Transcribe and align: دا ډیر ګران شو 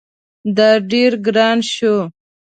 دا 0.57 0.69
ډیر 0.91 1.11
ګران 1.25 1.57
شو 1.73 1.95